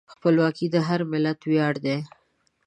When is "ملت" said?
1.11-1.39